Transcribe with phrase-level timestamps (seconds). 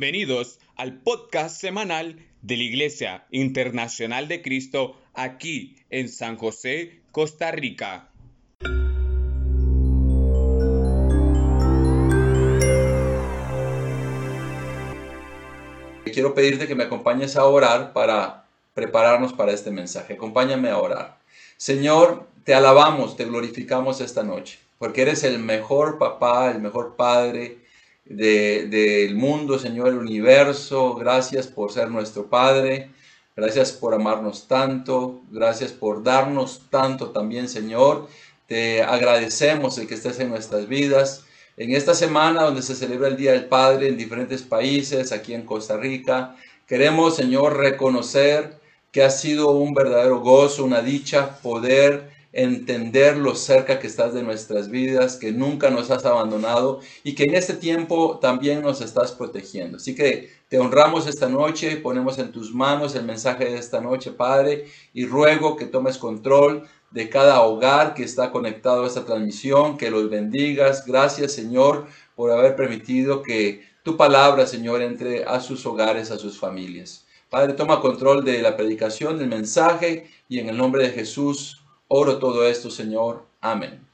[0.00, 7.50] Bienvenidos al podcast semanal de la Iglesia Internacional de Cristo aquí en San José, Costa
[7.50, 8.08] Rica.
[16.04, 20.14] Quiero pedirte que me acompañes a orar para prepararnos para este mensaje.
[20.14, 21.18] Acompáñame a orar.
[21.58, 27.59] Señor, te alabamos, te glorificamos esta noche, porque eres el mejor papá, el mejor padre,
[28.10, 30.94] del mundo, Señor, el universo.
[30.94, 32.90] Gracias por ser nuestro Padre.
[33.36, 35.22] Gracias por amarnos tanto.
[35.30, 38.08] Gracias por darnos tanto también, Señor.
[38.46, 41.24] Te agradecemos el que estés en nuestras vidas.
[41.56, 45.46] En esta semana donde se celebra el Día del Padre en diferentes países, aquí en
[45.46, 48.58] Costa Rica, queremos, Señor, reconocer
[48.90, 54.22] que ha sido un verdadero gozo, una dicha poder entender lo cerca que estás de
[54.22, 59.12] nuestras vidas, que nunca nos has abandonado y que en este tiempo también nos estás
[59.12, 59.78] protegiendo.
[59.78, 64.12] Así que te honramos esta noche, ponemos en tus manos el mensaje de esta noche,
[64.12, 69.76] Padre, y ruego que tomes control de cada hogar que está conectado a esta transmisión,
[69.76, 70.84] que los bendigas.
[70.86, 76.38] Gracias, Señor, por haber permitido que tu palabra, Señor, entre a sus hogares, a sus
[76.38, 77.06] familias.
[77.28, 81.59] Padre, toma control de la predicación, del mensaje, y en el nombre de Jesús
[81.92, 83.24] Oro todo esto, Señor.
[83.40, 83.84] Amén.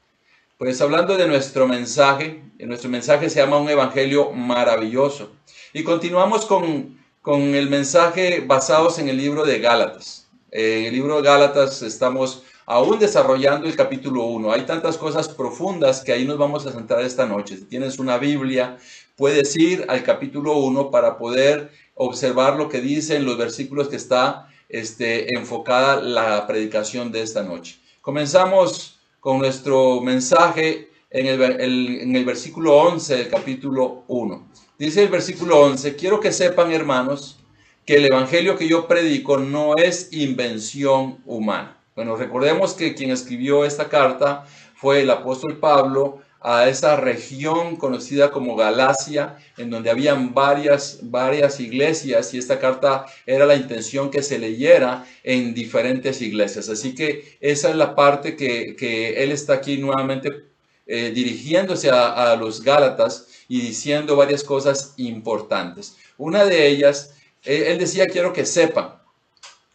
[0.58, 5.30] Pues hablando de nuestro mensaje, nuestro mensaje se llama un evangelio maravilloso.
[5.72, 10.28] Y continuamos con, con el mensaje basados en el libro de Gálatas.
[10.50, 14.52] En el libro de Gálatas estamos aún desarrollando el capítulo 1.
[14.52, 17.56] Hay tantas cosas profundas que ahí nos vamos a centrar esta noche.
[17.56, 18.76] Si tienes una Biblia,
[19.16, 23.96] puedes ir al capítulo 1 para poder observar lo que dice en los versículos que
[23.96, 27.78] está este, enfocada la predicación de esta noche.
[28.06, 34.48] Comenzamos con nuestro mensaje en el, versículo 11 del capítulo 1.
[34.78, 37.40] Dice el versículo 11, quiero que sepan hermanos
[37.84, 41.78] que el evangelio que yo predico no es invención humana.
[41.96, 44.46] Bueno, recordemos que quien escribió esta carta
[44.76, 51.58] fue el apóstol Pablo a esa región conocida como Galacia, en donde habían varias, varias
[51.58, 56.68] iglesias y esta carta era la intención que se leyera en diferentes iglesias.
[56.68, 60.44] Así que esa es la parte que, él está aquí nuevamente
[60.86, 65.96] eh, dirigiéndose a, los Gálatas y diciendo varias cosas importantes.
[66.16, 68.94] Una de ellas, él, decía, quiero que sepan,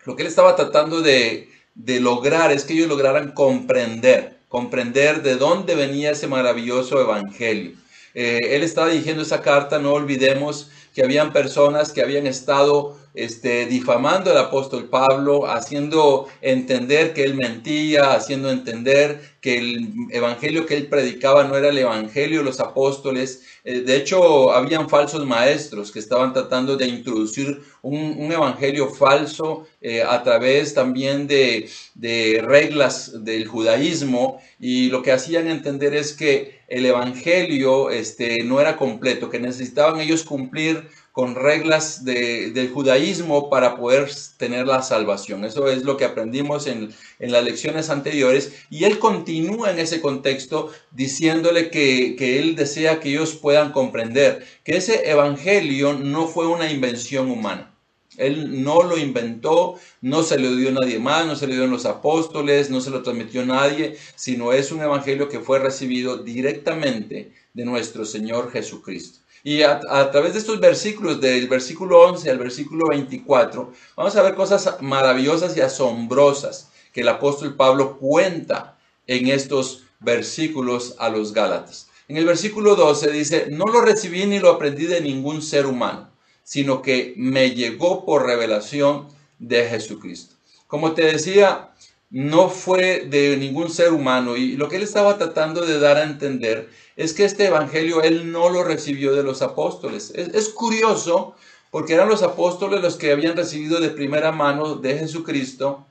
[0.05, 5.37] lo que él estaba tratando de, de lograr es que ellos lograran comprender comprender de
[5.37, 7.71] dónde venía ese maravilloso evangelio.
[8.13, 13.65] Eh, él estaba dirigiendo esa carta, no olvidemos que habían personas que habían estado este,
[13.65, 20.77] difamando al apóstol Pablo, haciendo entender que él mentía, haciendo entender que el evangelio que
[20.77, 23.43] él predicaba no era el evangelio de los apóstoles.
[23.63, 30.03] Eh, de hecho, habían falsos maestros que estaban tratando de introducir un, evangelio falso eh,
[30.03, 36.61] a través también de, de reglas del judaísmo y lo que hacían entender es que
[36.67, 43.75] el evangelio este, no era completo, que necesitaban ellos cumplir con reglas del judaísmo para
[43.75, 45.43] poder tener la salvación.
[45.43, 48.53] Eso es lo que aprendimos en, las lecciones anteriores.
[48.69, 54.45] Y él continúa en ese contexto diciéndole que, que él desea que ellos puedan comprender
[54.63, 57.71] que ese evangelio no fue una invención humana.
[58.17, 61.63] Él no lo inventó, no se lo dio a nadie más, no se lo dio
[61.63, 65.59] a los apóstoles, no se lo transmitió a nadie, sino es un evangelio que fue
[65.59, 69.20] recibido directamente de nuestro Señor Jesucristo.
[69.43, 69.79] Y a,
[70.11, 75.57] través de estos versículos, del versículo 11 al versículo 24, vamos a ver cosas maravillosas
[75.57, 81.89] y asombrosas que el apóstol Pablo cuenta en estos versículos a los Gálatas.
[82.07, 86.09] En el versículo 12 dice, no lo recibí ni lo aprendí de ningún ser humano,
[86.43, 89.07] sino que me llegó por revelación
[89.39, 90.35] de Jesucristo.
[90.67, 91.71] Como te decía,
[92.11, 96.03] no fue de ningún ser humano y lo que él estaba tratando de dar a
[96.03, 96.69] entender
[97.01, 100.11] es que este evangelio él no lo recibió de los apóstoles.
[100.11, 101.35] Es, curioso
[101.71, 105.87] porque eran los apóstoles los que habían recibido de primera mano de Jesucristo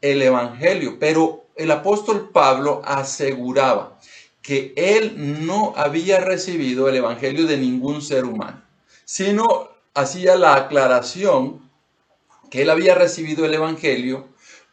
[0.00, 4.00] el evangelio, pero el apóstol Pablo aseguraba
[4.42, 8.62] que él no había recibido el evangelio de ningún ser humano,
[9.04, 11.70] sino hacía la aclaración
[12.50, 14.26] que él había recibido el evangelio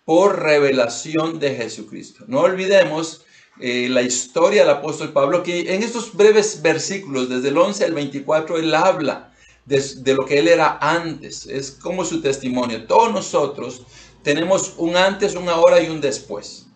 [0.03, 2.23] por revelación de Jesucristo.
[2.27, 3.24] No olvidemos
[3.59, 7.93] eh, la historia del apóstol Pablo, que en estos breves versículos, desde el 11 al
[7.93, 9.31] 24, él habla
[9.65, 11.45] de, lo que él era antes.
[11.47, 12.85] Es como su testimonio.
[12.85, 13.83] Todos nosotros
[14.23, 16.67] tenemos un antes, una ahora y un después.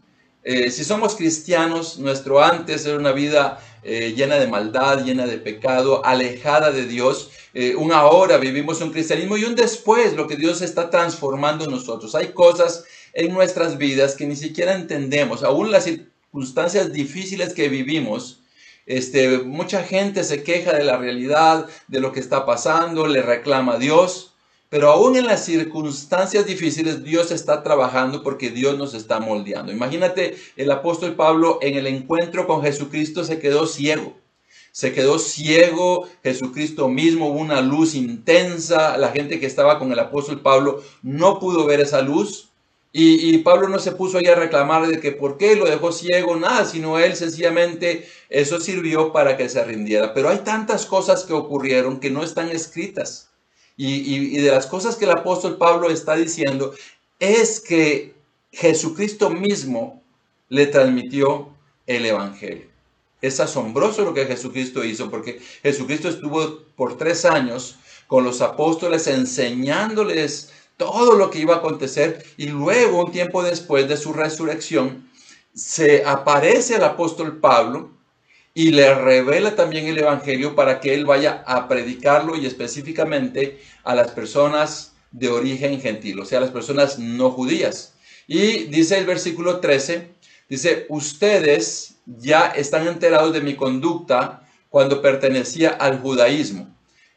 [0.44, 5.38] Eh, si somos cristianos, nuestro antes era una vida eh, llena de maldad, llena de
[5.38, 10.36] pecado, alejada de Dios, eh, un ahora vivimos un cristianismo y un después, lo que
[10.36, 12.16] Dios está transformando en nosotros.
[12.16, 15.90] Hay cosas en nuestras vidas que ni siquiera entendemos, aún las
[16.30, 18.42] circunstancias difíciles que vivimos.
[18.86, 23.74] Este, mucha gente se queja de la realidad, de lo que está pasando, le reclama
[23.74, 24.36] a Dios,
[24.70, 29.72] pero aún en las circunstancias difíciles Dios está trabajando porque Dios nos está moldeando.
[29.72, 34.16] Imagínate, el apóstol Pablo en el encuentro con Jesucristo se quedó ciego
[34.72, 40.42] se quedó ciego, Jesucristo mismo, una luz intensa, la gente que estaba con el apóstol
[40.42, 42.49] Pablo no pudo ver esa luz.
[42.92, 46.36] Y, Pablo no se puso ahí a reclamar de que por qué lo dejó ciego,
[46.36, 50.14] nada, sino él sencillamente eso sirvió para que se rindiera.
[50.14, 53.30] Pero hay tantas cosas que ocurrieron que no están escritas.
[53.78, 56.74] y de las cosas que el apóstol Pablo está diciendo
[57.20, 58.14] es que
[58.52, 60.02] Jesucristo mismo
[60.50, 61.50] le transmitió
[61.86, 62.68] el Evangelio.
[63.22, 67.78] Es asombroso lo que Jesucristo hizo, porque Jesucristo estuvo por tres años
[68.08, 73.90] con los apóstoles enseñándoles todo lo que iba a acontecer y luego, un tiempo después
[73.90, 75.10] de su resurrección,
[75.54, 77.92] se aparece el apóstol Pablo
[78.54, 83.94] y le revela también el Evangelio para que él vaya a predicarlo y específicamente a
[83.94, 87.96] las personas de origen gentil, o sea, las personas no judías.
[88.26, 90.08] Y dice el versículo 13,
[90.48, 96.74] dice, ustedes ya están enterados de mi conducta cuando pertenecía al judaísmo,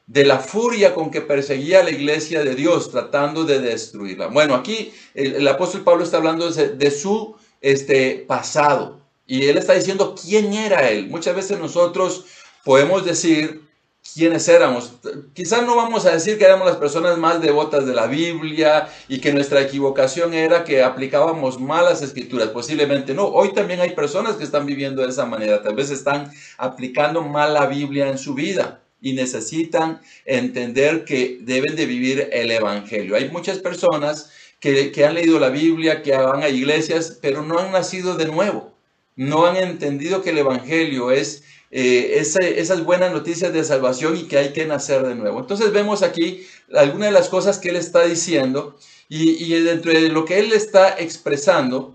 [0.06, 4.26] de la furia con que perseguía a la iglesia de Dios tratando de destruirla.
[4.26, 10.14] Bueno, aquí el, apóstol Pablo está hablando de, su este, pasado y él está diciendo
[10.20, 11.08] quién era él.
[11.08, 12.26] Muchas veces nosotros
[12.64, 13.62] podemos decir,
[14.14, 14.94] quiénes éramos.
[15.32, 19.20] Quizás no vamos a decir que éramos las personas más devotas de la Biblia y
[19.20, 22.48] que nuestra equivocación era que aplicábamos malas escrituras.
[22.48, 23.26] Posiblemente no.
[23.26, 25.62] Hoy también hay personas que están viviendo de esa manera.
[25.62, 31.76] Tal vez están aplicando mal la Biblia en su vida y necesitan entender que deben
[31.76, 33.16] de vivir el Evangelio.
[33.16, 37.58] Hay muchas personas que, que han leído la Biblia, que van a iglesias, pero no
[37.58, 38.72] han nacido de nuevo.
[39.16, 41.42] No han entendido que el Evangelio es
[41.74, 45.40] eh, esas buenas noticias de salvación y que hay que nacer de nuevo.
[45.40, 48.76] Entonces vemos aquí algunas de las cosas que él está diciendo
[49.08, 51.94] y, dentro de lo que él está expresando,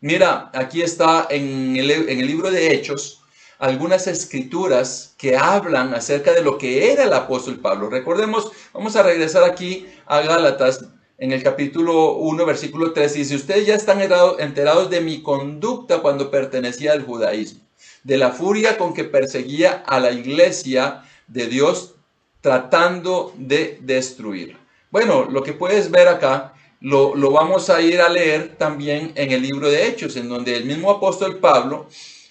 [0.00, 3.17] mira, aquí está en el, en el libro de Hechos
[3.58, 7.90] algunas escrituras que hablan acerca de lo que era el apóstol Pablo.
[7.90, 10.84] Recordemos, vamos a regresar aquí a Gálatas
[11.18, 14.00] en el capítulo 1, versículo 3, dice, ustedes ya están
[14.38, 17.68] enterados de mi conducta cuando pertenecía al judaísmo
[18.02, 21.94] de la furia con que perseguía a la iglesia de Dios
[22.40, 24.58] tratando de destruirla.
[24.90, 29.42] Bueno, lo que puedes ver acá lo, vamos a ir a leer también en el
[29.42, 31.88] libro de Hechos, en donde el mismo apóstol Pablo,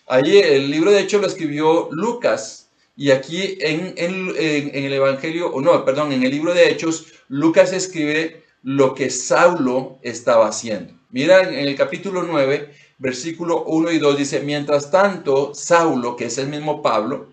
[0.07, 5.86] allí el libro de Hechos lo escribió Lucas, y aquí en, el Evangelio, o no,
[5.86, 10.94] perdón, en el libro de Hechos, Lucas escribe lo que Saulo estaba haciendo.
[11.12, 16.39] Mira en el capítulo 9, versículo 1 y 2 dice, mientras tanto, Saulo, que es
[16.39, 17.27] el mismo Pablo,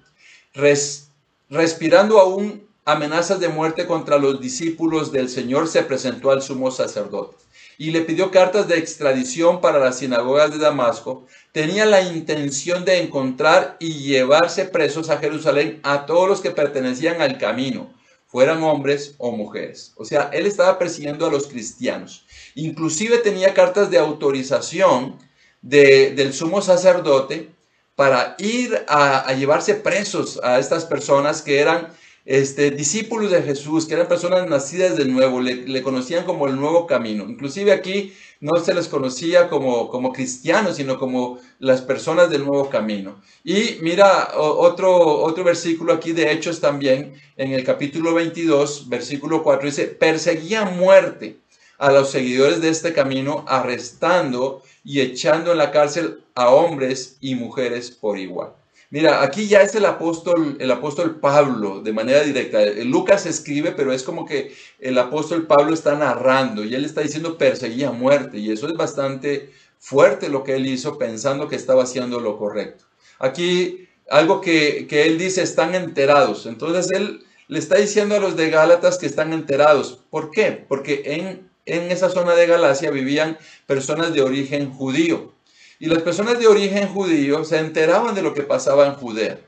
[1.49, 7.44] respirando aún amenazas de muerte contra los discípulos del Señor, se presentó al sumo sacerdote
[7.79, 11.27] y le pidió cartas de extradición para las sinagogas de Damasco.
[11.53, 17.21] Tenía la intención de encontrar y llevarse presos a Jerusalén a todos los que pertenecían
[17.21, 17.93] al camino,
[18.27, 19.93] fueran hombres o mujeres.
[19.97, 22.27] O sea, él estaba persiguiendo a los cristianos.
[22.55, 25.19] Inclusive tenía cartas de autorización
[25.63, 27.51] del sumo sacerdote
[27.95, 31.89] para ir a, llevarse presos a estas personas que eran
[32.25, 36.87] este, discípulos de Jesús, que eran personas nacidas de nuevo, le, conocían como el nuevo
[36.87, 37.25] camino.
[37.29, 43.21] Inclusive aquí no se les conocía como, cristianos, sino como las personas del nuevo camino.
[43.45, 49.67] Y mira otro, otro versículo aquí de Hechos también, en el capítulo 22, versículo 4,
[49.67, 51.37] dice, perseguía muerte
[51.77, 57.35] a los seguidores de este camino, arrestando y echando en la cárcel a hombres y
[57.35, 58.53] mujeres por igual.
[58.95, 62.61] Mira, aquí ya es el apóstol, el apóstol Pablo de manera directa.
[62.85, 67.37] Lucas escribe, pero es como que el apóstol Pablo está narrando y él está diciendo
[67.37, 72.21] perseguía muerte y eso es bastante fuerte lo que él hizo pensando que estaba haciendo
[72.21, 72.85] lo correcto.
[73.19, 76.47] Aquí algo que, que él dice, están enterados.
[76.47, 80.05] Entonces él le está diciendo a los de Gálatas que están enterados.
[80.09, 80.53] ¿Por qué?
[80.69, 85.33] Porque en en esa zona de Galacia vivían personas de origen judío.
[85.79, 89.41] Y las personas de origen judío se enteraban de lo que pasaba en Judea.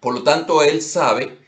[0.00, 1.38] Por lo tanto, él sabe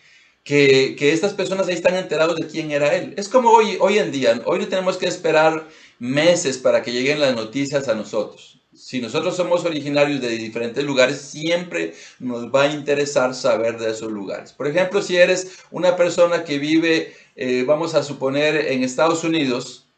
[0.45, 3.15] que, estas personas ahí están enterados de quién era él.
[3.17, 7.21] Es como hoy, hoy en día, hoy no tenemos que esperar meses para que lleguen
[7.21, 8.59] las noticias a nosotros.
[8.75, 14.11] Si nosotros somos originarios de diferentes lugares, siempre nos va a interesar saber de esos
[14.11, 14.53] lugares.
[14.53, 19.90] Por ejemplo, si eres una persona que vive, eh, vamos a suponer, en Estados Unidos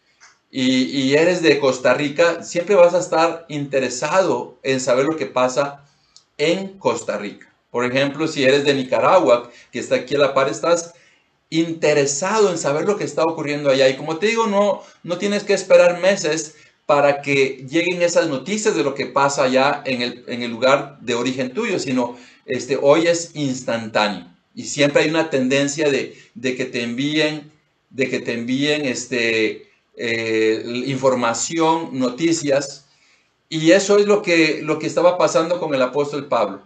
[0.54, 5.86] y, eres de Costa Rica, siempre vas a estar interesado en saber lo que pasa
[6.36, 7.50] en Costa Rica.
[7.70, 10.92] Por ejemplo, si eres de Nicaragua, que está aquí a la par, estás
[11.48, 13.88] interesado en saber lo que está ocurriendo allá.
[13.88, 16.54] Y como te digo, no, no tienes que esperar meses
[16.84, 20.98] para que lleguen esas noticias de lo que pasa allá en el, en el lugar
[21.00, 24.26] de origen tuyo, sino este, hoy es instantáneo.
[24.54, 27.50] Y siempre hay una tendencia de, de que te envíen,
[27.88, 32.86] de que te envíen este, eh, información, noticias.
[33.48, 36.62] Y eso es lo que, lo que estaba pasando con el apóstol Pablo.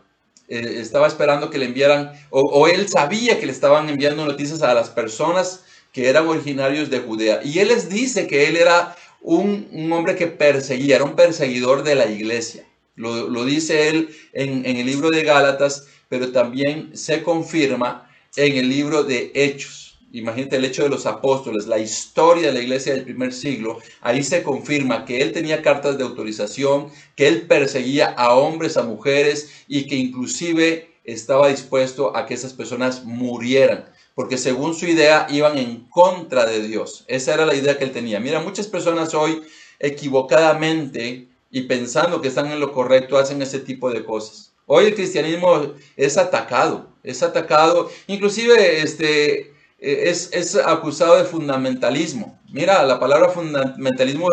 [0.49, 4.75] Eh, estaba esperando que le enviaran, o, él sabía que le estaban enviando noticias a
[4.75, 7.41] las personas que eran originarios de Judea.
[7.43, 11.97] Y él les dice que él era un, hombre que perseguía, era un perseguidor de
[11.97, 12.65] la iglesia.
[12.95, 18.69] Lo, dice él en, en el libro de Gálatas, pero también se confirma en el
[18.69, 19.86] libro de Hechos
[20.19, 24.23] imagínate el hecho de los apóstoles, la historia de la iglesia del primer siglo, ahí
[24.23, 29.51] se confirma que él tenía cartas de autorización, que él perseguía a hombres, a mujeres
[29.69, 35.59] y que inclusive estaba dispuesto a que esas personas murieran, porque según su idea iban
[35.59, 37.05] en contra de Dios.
[37.07, 38.19] Esa era la idea que él tenía.
[38.19, 39.43] Mira, muchas personas hoy
[39.79, 44.53] equivocadamente y pensando que están en lo correcto hacen ese tipo de cosas.
[44.67, 49.53] Hoy el cristianismo es atacado, es atacado, inclusive este,
[49.87, 52.37] eh, es, acusado de fundamentalismo.
[52.51, 54.29] Mira, la palabra fundamentalismo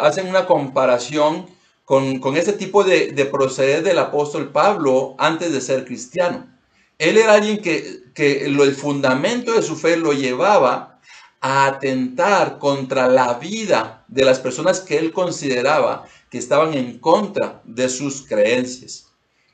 [0.00, 1.46] hacen una comparación
[1.84, 6.46] con, con ese tipo de, proceder del apóstol Pablo antes de ser cristiano.
[6.98, 11.00] Él era alguien que, que lo, el fundamento de su fe lo llevaba
[11.40, 17.60] a atentar contra la vida de las personas que él consideraba que estaban en contra
[17.64, 19.08] de sus creencias.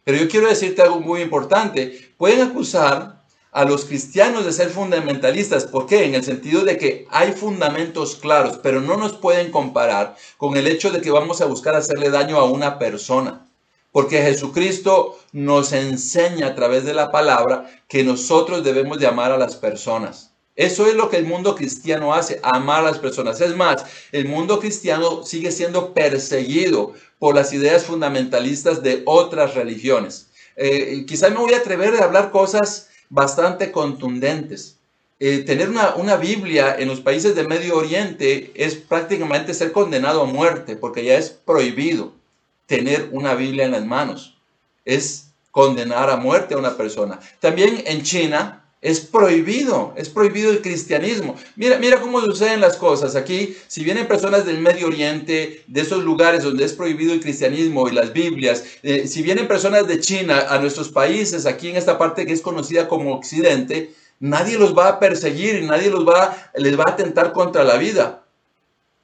[0.04, 2.12] Pero yo quiero decirte algo muy importante.
[2.18, 3.17] Pueden acusar
[3.52, 5.64] a los cristianos de ser fundamentalistas.
[5.64, 6.04] ¿Por qué?
[6.04, 10.66] En el sentido de que hay fundamentos claros, pero no nos pueden comparar con el
[10.66, 13.46] hecho de que vamos a buscar hacerle daño a una persona.
[13.90, 19.38] Porque Jesucristo nos enseña a través de la palabra que nosotros debemos de amar a
[19.38, 20.32] las personas.
[20.58, 23.40] Eso es lo que el mundo cristiano hace, amar a las personas.
[23.40, 30.30] Es más, el mundo cristiano sigue siendo perseguido por las ideas fundamentalistas de otras religiones.
[30.56, 34.78] Eh, quizás me voy a atrever a hablar cosas bastante contundentes.
[35.20, 40.22] Eh, tener una, una, Biblia en los países de Medio Oriente es prácticamente ser condenado
[40.22, 42.12] a muerte, porque ya es prohibido
[42.66, 44.36] tener una Biblia en las manos.
[44.84, 47.18] Es condenar a muerte a una persona.
[47.40, 51.34] También en China es prohibido, es prohibido el cristianismo.
[51.56, 53.16] Mira, mira cómo suceden las cosas.
[53.16, 57.88] Aquí, si vienen personas del Medio Oriente, de esos lugares donde es prohibido el cristianismo
[57.88, 61.98] y las Biblias, eh, si vienen personas de China a nuestros países, aquí en esta
[61.98, 66.36] parte que es conocida como Occidente, nadie los va a perseguir y nadie los va,
[66.54, 68.22] les va a atentar contra la vida.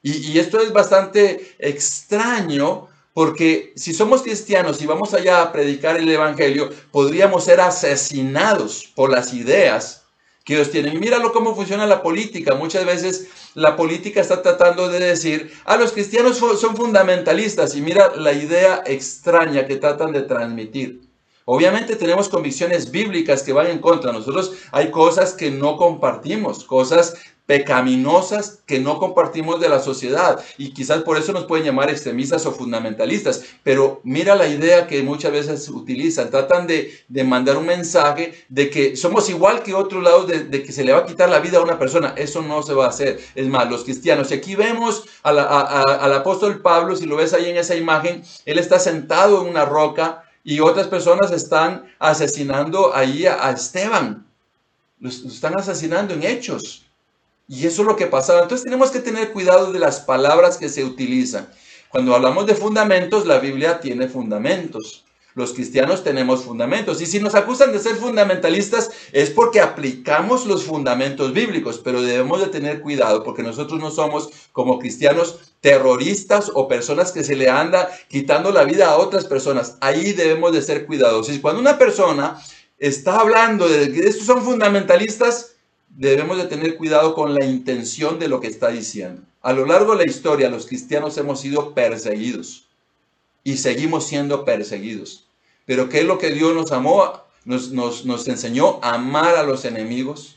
[0.02, 5.96] Y, y esto es bastante extraño porque si somos cristianos y vamos allá a predicar
[5.96, 10.02] el Evangelio, podríamos ser asesinados por las ideas
[10.44, 10.94] que ellos tienen.
[10.94, 12.56] Y míralo cómo funciona la política.
[12.56, 17.82] Muchas veces la política está tratando de decir, a ah, los cristianos son fundamentalistas y
[17.82, 21.00] mira la idea extraña que tratan de transmitir.
[21.46, 24.12] Obviamente tenemos convicciones bíblicas que van en contra.
[24.12, 27.14] Nosotros hay cosas que no compartimos, cosas
[27.46, 30.42] pecaminosas que no compartimos de la sociedad.
[30.56, 35.02] Y quizás por eso nos pueden llamar extremistas o fundamentalistas, pero mira la idea que
[35.02, 40.28] muchas veces utilizan, tratan de, mandar un mensaje de que somos igual que otros lados,
[40.28, 42.74] de, que se le va a quitar la vida a una persona, eso no se
[42.74, 47.16] va a hacer, es más, los cristianos, y aquí vemos al apóstol Pablo, si lo
[47.16, 51.86] ves ahí en esa imagen, él está sentado en una roca y otras personas están
[51.98, 54.26] asesinando ahí a, Esteban,
[55.00, 56.83] lo están asesinando en hechos.
[57.46, 58.42] Y eso es lo que pasaba.
[58.42, 61.48] Entonces tenemos que tener cuidado de las palabras que se utilizan.
[61.90, 65.04] Cuando hablamos de fundamentos, la Biblia tiene fundamentos.
[65.34, 67.00] Los cristianos tenemos fundamentos.
[67.00, 72.40] Y si nos acusan de ser fundamentalistas es porque aplicamos los fundamentos bíblicos, pero debemos
[72.40, 77.50] de tener cuidado porque nosotros no somos como cristianos terroristas o personas que se le
[77.50, 79.76] anda quitando la vida a otras personas.
[79.80, 81.38] Ahí debemos de ser cuidadosos.
[81.38, 82.40] Cuando una persona
[82.78, 85.53] está hablando de que estos son fundamentalistas,
[85.96, 89.22] debemos de tener cuidado con la intención de lo que está diciendo.
[89.42, 92.66] A lo largo de la historia, los cristianos hemos sido perseguidos
[93.44, 95.26] y seguimos siendo perseguidos.
[95.66, 97.20] Pero ¿qué es lo que Dios nos amó?
[97.44, 100.36] Nos, enseñó a amar a los enemigos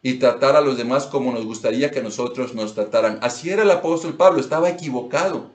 [0.00, 3.18] y tratar a los demás como nos gustaría que nosotros nos trataran.
[3.20, 5.50] Así era el apóstol Pablo, estaba equivocado.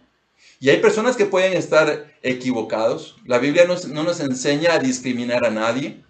[0.59, 3.15] Y hay personas que pueden estar equivocados.
[3.25, 6.03] La Biblia no, nos enseña a discriminar a nadie.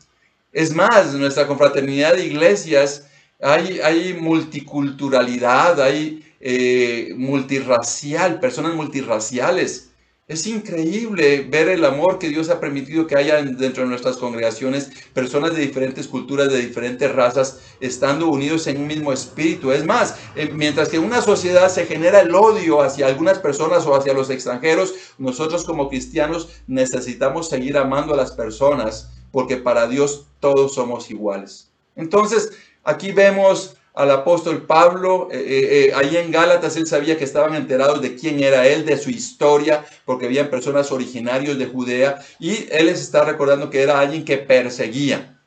[0.52, 3.06] Es más, nuestra confraternidad de iglesias
[3.40, 9.90] hay, hay multiculturalidad, hay eh, multirracial, personas multirraciales.
[10.28, 14.92] Es increíble ver el amor que Dios ha permitido que haya dentro de nuestras congregaciones,
[15.14, 19.72] personas de diferentes culturas, de diferentes razas, estando unidos en un mismo espíritu.
[19.72, 23.86] Es más, eh, mientras que en una sociedad se genera el odio hacia algunas personas
[23.88, 29.88] o hacia los extranjeros, nosotros como cristianos necesitamos seguir amando a las personas, porque para
[29.88, 31.70] Dios todos somos iguales.
[31.96, 32.52] Entonces,
[32.84, 37.56] aquí vemos al apóstol Pablo, eh, eh, eh, ahí en Gálatas él sabía que estaban
[37.56, 42.68] enterados de quién era él, de su historia, porque habían personas originarios de Judea, y
[42.72, 45.42] él les está recordando que era alguien que perseguía,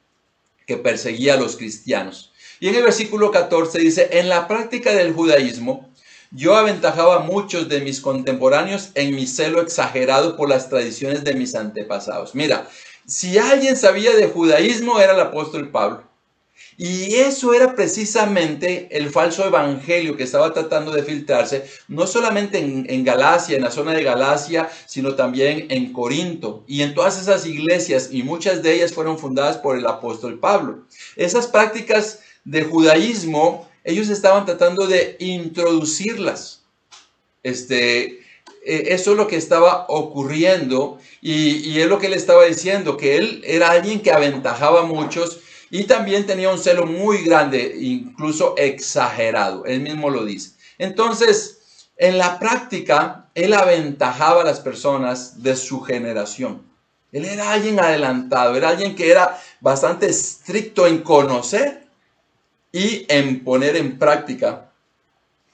[0.66, 2.32] que perseguía a los cristianos.
[2.60, 5.90] Y en el versículo 14 dice, en la práctica del judaísmo,
[6.30, 11.34] yo aventajaba a muchos de mis contemporáneos en mi celo exagerado por las tradiciones de
[11.34, 12.34] mis antepasados.
[12.34, 12.68] Mira,
[13.06, 16.12] si alguien sabía de judaísmo era el apóstol Pablo.
[16.78, 23.04] Y eso era precisamente el falso evangelio que estaba tratando de filtrarse, no solamente en,
[23.04, 28.08] Galacia, en la zona de Galacia, sino también en Corinto y en todas esas iglesias,
[28.10, 30.86] y muchas de ellas fueron fundadas por el apóstol Pablo.
[31.14, 36.62] Esas prácticas de judaísmo, ellos estaban tratando de introducirlas.
[37.42, 38.21] Este,
[38.64, 42.96] eh, eso es lo que estaba ocurriendo y, y es lo que él estaba diciendo,
[42.96, 45.40] que él era alguien que aventajaba a muchos
[45.70, 49.64] y también tenía un celo muy grande, incluso exagerado.
[49.64, 50.52] Él mismo lo dice.
[50.78, 56.62] Entonces, en la práctica, él aventajaba a las personas de su generación.
[57.10, 61.86] Él era alguien adelantado, era alguien que era bastante estricto en conocer
[62.72, 64.70] y en poner en práctica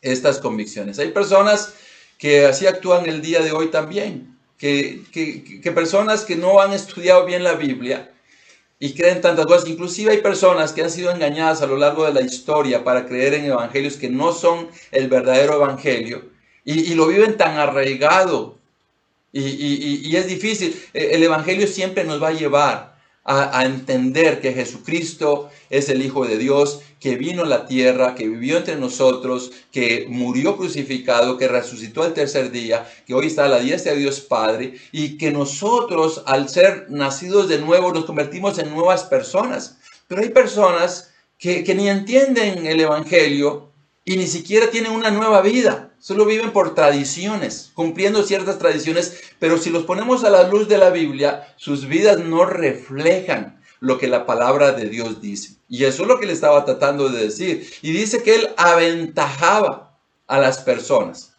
[0.01, 0.99] estas convicciones.
[0.99, 1.75] Hay personas
[2.19, 7.25] que así actúan el día de hoy también, que, que personas que no han estudiado
[7.25, 8.11] bien la Biblia,
[8.81, 9.69] y creen tantas cosas.
[9.69, 13.35] Inclusive hay personas que han sido engañadas a lo largo de la historia para creer
[13.35, 16.23] en evangelios que no son el verdadero evangelio
[16.65, 18.59] y, lo viven tan arraigado.
[19.33, 20.79] Y, es difícil.
[20.93, 26.27] E, el evangelio siempre nos va a llevar a, entender que Jesucristo es el Hijo
[26.27, 31.49] de Dios, que vino a la tierra, que vivió entre nosotros, que murió crucificado, que
[31.49, 35.31] resucitó al tercer día, que hoy está a la diestra de Dios Padre, y que
[35.31, 39.79] nosotros, al ser nacidos de nuevo, nos convertimos en nuevas personas.
[40.09, 43.69] Pero hay personas que, que ni entienden el Evangelio
[44.05, 45.91] y ni siquiera tienen una nueva vida.
[46.01, 50.79] Solo viven por tradiciones, cumpliendo ciertas tradiciones, pero si los ponemos a la luz de
[50.79, 55.57] la Biblia, sus vidas no reflejan lo que la palabra de Dios dice.
[55.69, 57.71] Y eso es lo que le estaba tratando de decir.
[57.83, 61.35] Y dice que él aventajaba a las personas.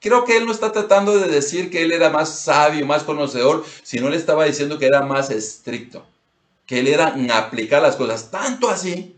[0.00, 3.64] Creo que él no está tratando de decir que él era más sabio, más conocedor,
[3.84, 6.04] sino le estaba diciendo que era más estricto,
[6.66, 8.30] que él era en aplicar las cosas.
[8.30, 9.16] Tanto así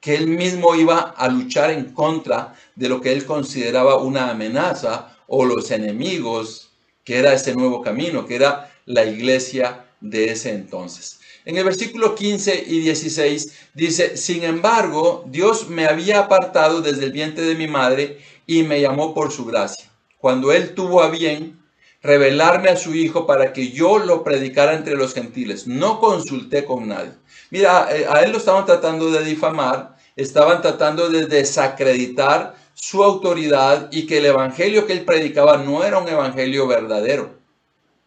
[0.00, 5.16] que él mismo iba a luchar en contra de lo que él consideraba una amenaza
[5.26, 6.70] o los enemigos,
[7.02, 11.17] que era ese nuevo camino, que era la iglesia de ese entonces.
[11.48, 17.12] En el versículo 15 y 16 dice, sin embargo, Dios me había apartado desde el
[17.12, 19.86] vientre de mi madre y me llamó por su gracia.
[20.18, 21.58] Cuando él tuvo a bien
[22.02, 26.86] revelarme a su hijo para que yo lo predicara entre los gentiles, no consulté con
[26.86, 27.12] nadie.
[27.48, 33.88] Mira, eh, a él lo estaban tratando de difamar, estaban tratando de desacreditar su autoridad
[33.90, 37.38] y que el evangelio que él predicaba no era un evangelio verdadero.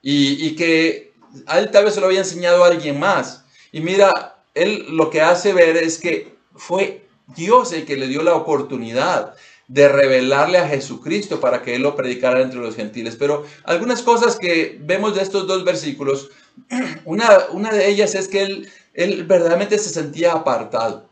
[0.04, 1.11] Y, que
[1.46, 3.44] a él tal vez se lo había enseñado a alguien más.
[3.72, 8.24] Y mira, él lo que hace ver es que fue Dios el que le dio
[8.24, 9.36] la oportunidad
[9.68, 13.16] de revelarle a Jesucristo para que él lo predicara entre los gentiles.
[13.16, 16.30] Pero algunas cosas que vemos de estos dos versículos,
[17.06, 21.10] una, una de ellas es que él él verdaderamente se sentía apartado.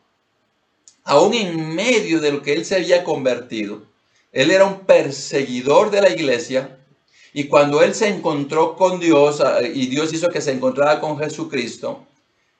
[1.03, 3.83] Aún en medio de lo que él se había convertido,
[4.31, 6.78] él era un perseguidor de la iglesia
[7.33, 11.17] y cuando él se encontró con Dios ah, y Dios hizo que se encontrara con
[11.17, 12.05] Jesucristo,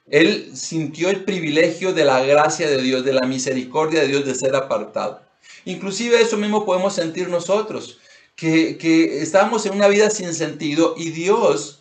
[0.09, 4.35] él sintió el privilegio de la gracia de Dios, de la misericordia de Dios de
[4.35, 5.21] ser apartado.
[5.65, 7.99] Inclusive eso mismo podemos sentir nosotros,
[8.35, 11.79] que, que estábamos en una vida sin sentido y Dios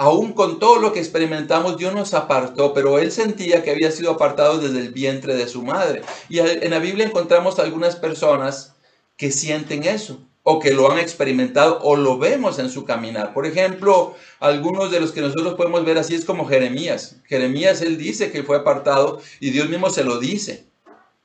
[0.00, 4.12] aún con todo lo que experimentamos, Dios nos apartó, pero él sentía que había sido
[4.12, 6.00] apartado desde el vientre de su madre.
[6.30, 8.72] Y en la Biblia encontramos algunas personas
[9.18, 10.18] que sienten eso,
[10.50, 13.32] o que lo han experimentado, o lo vemos en su caminar.
[13.32, 17.16] Por ejemplo, algunos de los que nosotros podemos ver así es como Jeremías.
[17.26, 20.64] Jeremías, él dice que fue apartado y Dios mismo se lo dice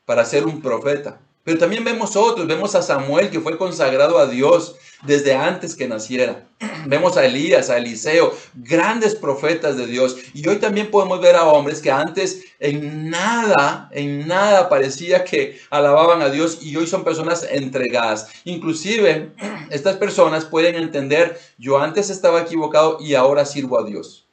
[0.05, 1.19] para ser un profeta.
[1.43, 5.87] Pero también vemos otros, vemos a Samuel que fue consagrado a Dios desde antes que
[5.87, 6.47] naciera.
[6.87, 10.17] Vemos a Elías, a Eliseo, grandes profetas de Dios.
[10.33, 15.59] Y hoy también podemos ver a hombres que antes en nada, en nada parecía que
[15.69, 18.29] alababan a Dios y hoy son personas entregadas.
[18.45, 19.31] Inclusive
[19.69, 24.25] estas personas pueden entender, yo antes estaba equivocado y ahora sirvo a Dios.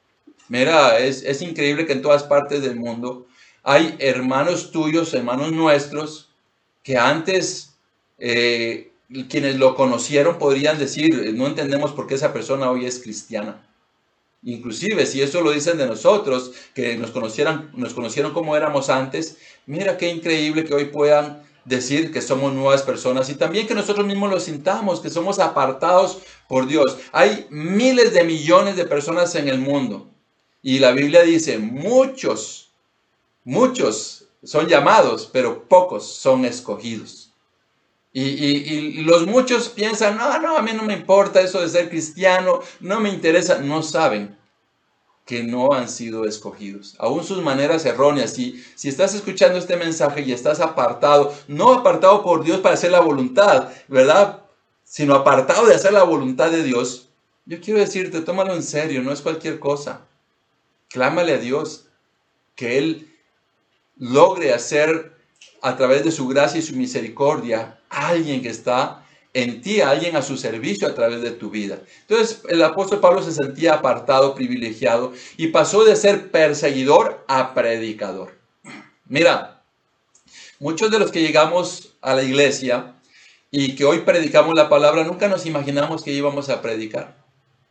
[0.47, 3.27] Mira, es, es increíble que en todas partes del mundo
[3.63, 6.29] hay hermanos tuyos, hermanos nuestros,
[6.83, 7.73] que antes
[8.17, 8.92] eh,
[9.29, 13.67] quienes lo conocieron podrían decir, no entendemos por qué esa persona hoy es cristiana.
[14.43, 19.37] Inclusive, si eso lo dicen de nosotros, que nos conocieran, nos conocieron como éramos antes,
[19.65, 24.05] mira qué increíble que hoy puedan decir que somos nuevas personas y también que nosotros
[24.05, 26.97] mismos lo sintamos, que somos apartados por Dios.
[27.13, 30.09] Hay miles de millones de personas en el mundo
[30.61, 32.71] y la Biblia dice, muchos,
[33.45, 37.22] muchos son llamados, pero pocos son escogidos.
[38.15, 42.59] Y, los muchos piensan, no, no, a mí no me importa eso de ser cristiano,
[42.79, 44.37] no me interesa, no saben
[45.25, 48.33] que no han sido escogidos, aún sus maneras erróneas.
[48.33, 52.91] Si, si estás escuchando este mensaje y estás apartado, no apartado por Dios para hacer
[52.91, 54.43] la voluntad, ¿verdad?
[54.83, 57.09] Sino apartado de hacer la voluntad de Dios,
[57.45, 60.05] yo quiero decirte, tómalo en serio, no es cualquier cosa.
[60.89, 61.87] Clámale a Dios
[62.55, 63.11] que Él
[63.97, 65.12] logre hacer
[65.63, 70.21] a través de su gracia y su misericordia alguien que está en ti, alguien a
[70.21, 71.79] su servicio a través de tu vida.
[72.01, 78.37] Entonces el apóstol Pablo se sentía apartado, privilegiado y pasó de ser perseguidor a predicador.
[79.07, 79.63] Mira,
[80.59, 82.95] muchos de los que llegamos a la iglesia
[83.49, 87.23] y que hoy predicamos la palabra, nunca nos imaginamos que íbamos a predicar.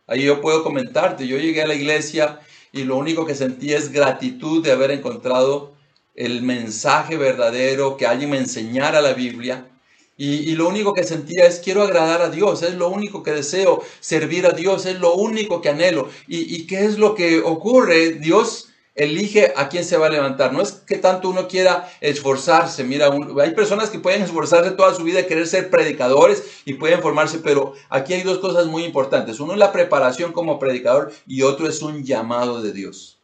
[0.06, 2.40] Ahí yo puedo comentarte, yo llegué a la iglesia
[2.72, 5.74] y lo único que sentí es gratitud de haber encontrado
[6.14, 9.68] el mensaje verdadero, que alguien me enseñara la Biblia.
[10.16, 13.82] Y, lo único que sentía es quiero agradar a Dios, es lo único que deseo,
[13.98, 16.08] servir a Dios, es lo único que anhelo.
[16.28, 18.12] ¿Y, y qué es lo que ocurre?
[18.12, 20.52] Dios elige a quién se va a levantar.
[20.52, 22.84] No es que tanto uno quiera esforzarse.
[22.84, 27.00] Mira, hay personas que pueden esforzarse toda su vida y querer ser predicadores y pueden
[27.00, 29.40] formarse, pero aquí hay dos cosas muy importantes.
[29.40, 33.18] Uno es la preparación como predicador y otro es un llamado de Dios.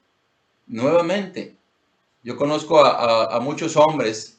[0.67, 1.58] Nuevamente,
[2.29, 4.37] yo conozco a, muchos hombres,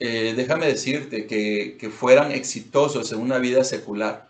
[0.00, 4.26] eh, déjame decirte, que, fueran exitosos en una vida secular.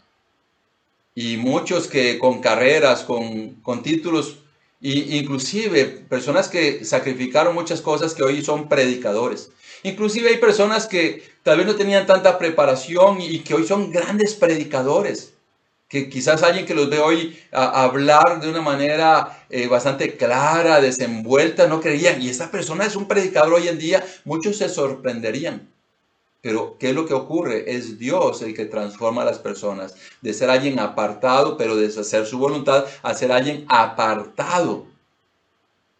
[1.14, 4.40] Y muchos que con carreras, con, con títulos,
[4.83, 9.50] e inclusive personas que sacrificaron muchas cosas que hoy son predicadores.
[9.83, 14.35] Inclusive hay personas que tal vez no tenían tanta preparación y que hoy son grandes
[14.35, 15.33] predicadores
[15.88, 21.66] que quizás alguien que los ve hoy hablar de una manera eh, bastante clara, desenvuelta,
[21.66, 22.20] no creían.
[22.20, 25.66] Y esta persona es un predicador hoy en día, muchos se sorprenderían.
[26.40, 27.74] Pero, ¿qué es lo que ocurre?
[27.74, 29.96] Es Dios el que transforma a las personas.
[30.20, 34.87] De ser alguien apartado, pero de hacer su voluntad, a ser alguien apartado.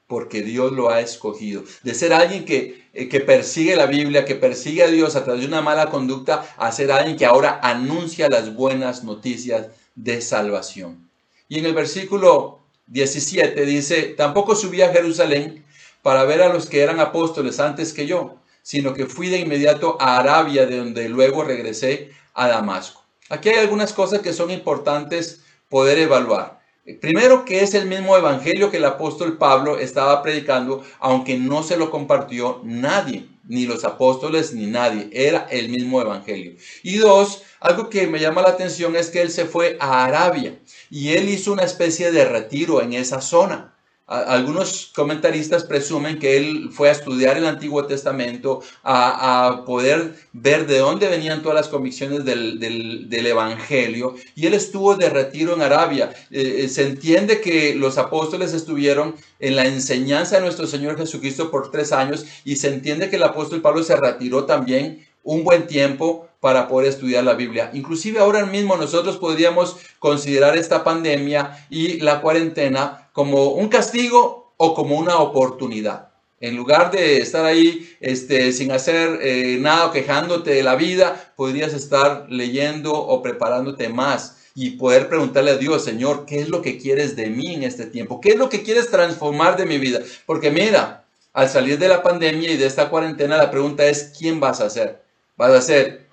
[0.07, 1.64] Porque Dios lo ha escogido.
[1.83, 5.42] De ser alguien que, eh, que persigue la Biblia, que persigue a Dios a través
[5.42, 9.66] de una mala conducta, a ser alguien que ahora anuncia las buenas noticias
[9.98, 11.11] de salvación.
[11.48, 15.64] Y en el versículo 17 dice, tampoco subí a Jerusalén
[16.02, 19.96] para ver a los que eran apóstoles antes que yo, sino que fui de inmediato
[20.00, 23.02] a Arabia, de donde luego regresé a Damasco.
[23.28, 26.57] Aquí hay algunas cosas que son importantes poder evaluar.
[27.01, 31.77] Primero, que es el mismo evangelio que el apóstol Pablo estaba predicando, aunque no se
[31.77, 36.55] lo compartió nadie, ni los apóstoles ni nadie, era el mismo evangelio.
[36.83, 40.59] Y dos, algo que me llama la atención es que él se fue a Arabia
[40.88, 43.74] y él hizo una especie de retiro en esa zona.
[44.08, 50.78] Algunos comentaristas presumen que él fue a estudiar el Antiguo Testamento, a, poder ver de
[50.78, 56.10] dónde venían todas las convicciones del, Evangelio, y él estuvo de retiro en Arabia.
[56.30, 61.50] Eh, eh, se entiende que los apóstoles estuvieron en la enseñanza de nuestro Señor Jesucristo
[61.50, 65.66] por tres años, y se entiende que el apóstol Pablo se retiró también un buen
[65.66, 67.70] tiempo para poder estudiar la Biblia.
[67.74, 74.74] Inclusive ahora mismo nosotros podríamos considerar esta pandemia y la cuarentena como un castigo o
[74.74, 76.11] como una oportunidad.
[76.38, 81.74] En lugar de estar ahí este, sin hacer eh, nada quejándote de la vida, podrías
[81.74, 86.78] estar leyendo o preparándote más y poder preguntarle a Dios, Señor, ¿qué es lo que
[86.78, 88.20] quieres de mí en este tiempo?
[88.20, 89.98] ¿Qué es lo que quieres transformar de mi vida?
[90.24, 94.38] Porque mira, al salir de la pandemia y de esta cuarentena, la pregunta es, ¿quién
[94.38, 95.02] vas a ser?
[95.37, 96.07] ¿Vas a ser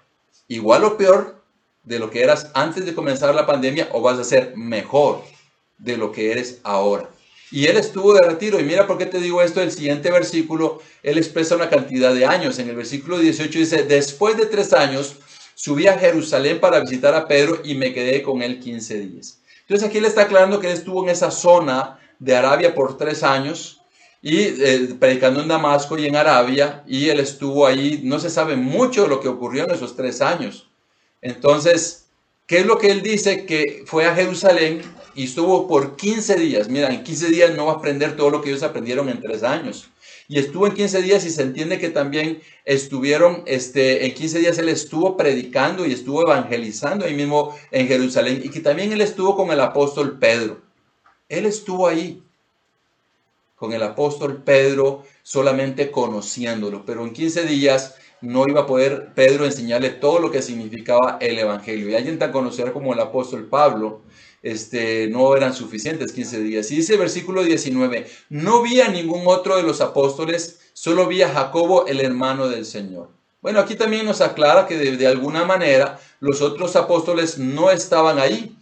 [0.48, 1.44] igual o peor
[1.84, 5.35] de lo que eras antes de comenzar la pandemia o vas a ser mejor
[5.78, 7.10] de lo que eres ahora.
[7.52, 8.60] Y él estuvo de retiro.
[8.60, 9.62] Y mira por qué te digo esto.
[9.62, 12.60] El siguiente versículo, él expresa una cantidad de años.
[12.60, 15.18] En el versículo 18 dice, después de tres años
[15.54, 19.40] subí a Jerusalén para visitar a Pedro y me quedé con él 15 días.
[19.62, 23.24] Entonces aquí le está aclarando que él estuvo en esa zona de Arabia por tres
[23.24, 23.82] años
[24.22, 28.56] y eh, predicando en Damasco y en Arabia y él estuvo ahí, no se sabe
[28.56, 30.68] mucho de lo que ocurrió en esos tres años.
[31.22, 32.08] Entonces,
[32.46, 33.46] ¿qué es lo que él dice?
[33.46, 34.82] Que fue a Jerusalén
[35.16, 36.70] y estuvo por 15 días.
[36.70, 39.44] Mira, en 15 días no va a aprender todo lo que ellos aprendieron en tres
[39.44, 39.90] años.
[40.28, 44.58] Y estuvo en 15 días y se entiende que también estuvieron, este, en 15 días
[44.58, 49.36] él estuvo predicando y estuvo evangelizando ahí mismo en Jerusalén y que también él estuvo
[49.36, 50.62] con el apóstol Pedro.
[51.30, 52.22] Él estuvo ahí
[53.56, 59.46] con el apóstol Pedro solamente conociéndolo, pero en 15 días no iba a poder Pedro
[59.46, 61.90] enseñarle todo lo que significaba el Evangelio.
[61.90, 64.02] Y alguien tan conocido como el apóstol Pablo,
[64.46, 66.72] este, no eran suficientes 15 días.
[66.72, 71.30] Y dice versículo 19, no vi a ningún otro de los apóstoles, solo vi a
[71.30, 73.10] Jacobo, el hermano del Señor.
[73.42, 78.55] Bueno, aquí también nos aclara que de alguna manera los otros apóstoles no estaban ahí.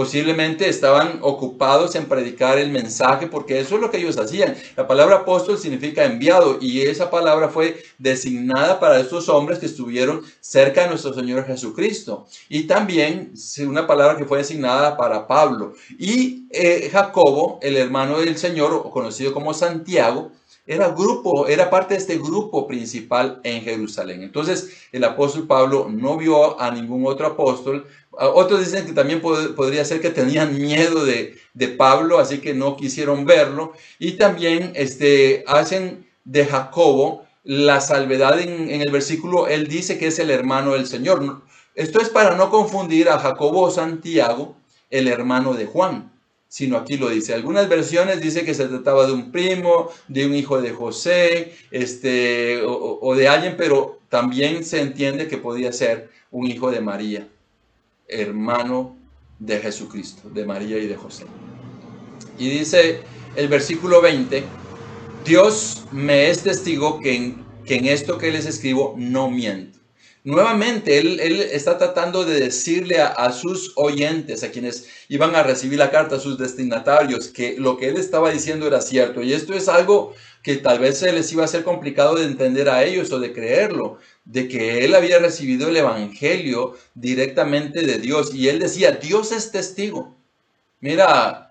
[0.00, 4.56] Posiblemente estaban ocupados en predicar el mensaje porque eso es lo que ellos hacían.
[4.74, 10.22] La palabra apóstol significa enviado y esa palabra fue designada para estos hombres que estuvieron
[10.40, 12.26] cerca de nuestro Señor Jesucristo.
[12.48, 13.34] Y también
[13.66, 15.74] una palabra que fue designada para Pablo.
[15.98, 20.32] Y eh, Jacobo, el hermano del Señor, conocido como Santiago,
[20.66, 24.22] era grupo, era parte de este grupo principal en Jerusalén.
[24.22, 27.86] Entonces, el apóstol Pablo no vio a ningún otro apóstol.
[28.10, 31.38] Otros dicen que también podría ser que tenían miedo de,
[31.78, 33.72] Pablo, así que no quisieron verlo.
[33.98, 40.18] Y también este, hacen de Jacobo la salvedad en, el versículo, él dice que es
[40.18, 41.42] el hermano del Señor.
[41.74, 44.56] Esto es para no confundir a Jacobo o Santiago,
[44.90, 46.10] el hermano de Juan
[46.50, 47.32] sino aquí lo dice.
[47.32, 52.60] Algunas versiones dice que se trataba de un primo, de un hijo de José, este,
[52.66, 57.28] o, de alguien, pero también se entiende que podía ser un hijo de María,
[58.10, 58.96] hermano
[59.38, 61.24] de Jesucristo, de María y de José.
[62.38, 63.00] Y dice
[63.36, 64.44] el versículo 20,
[65.24, 69.79] Dios me es testigo que en, que en esto que les escribo no miento.
[70.22, 71.18] Nuevamente, él,
[71.52, 76.20] está tratando de decirle a, sus oyentes, a quienes iban a recibir la carta, a
[76.20, 79.22] sus destinatarios, que lo que él estaba diciendo era cierto.
[79.22, 82.68] Y esto es algo que tal vez se les iba a ser complicado de entender
[82.68, 88.34] a ellos o de creerlo, de que él había recibido el Evangelio directamente de Dios.
[88.34, 90.16] Y él decía, Dios es testigo.
[90.80, 91.49] Mira,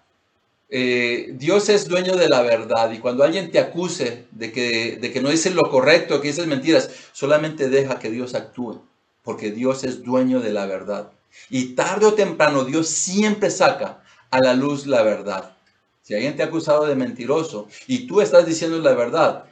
[0.72, 5.12] eh, Dios es dueño de la verdad y cuando alguien te acuse de que, de
[5.12, 8.80] que no dices lo correcto, que dices mentiras, solamente deja que Dios actúe,
[9.24, 11.12] porque Dios es dueño de la verdad.
[11.50, 15.56] Y tarde o temprano Dios siempre saca a la luz la verdad.
[16.04, 19.46] Si alguien te ha acusado de mentiroso y tú estás diciendo la verdad,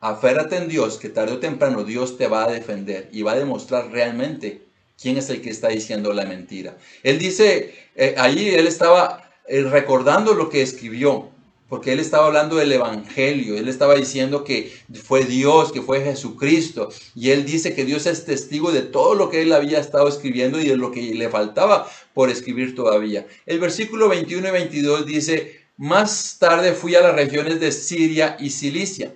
[0.00, 3.38] aférrate en Dios que tarde o temprano Dios te va a defender y va a
[3.38, 4.62] demostrar realmente
[5.00, 6.76] quién es el que está diciendo la mentira.
[7.04, 11.30] Él dice, eh, allí él estaba eh, recordando lo que escribió,
[11.68, 14.72] porque él estaba hablando del Evangelio, él estaba diciendo que
[15.04, 19.28] fue Dios, que fue Jesucristo, y él dice que Dios es testigo de todo lo
[19.28, 23.26] que él había estado escribiendo y de lo que le faltaba por escribir todavía.
[23.44, 28.50] El versículo 21 y 22 dice, más tarde fui a las regiones de Siria y
[28.50, 29.14] Cilicia,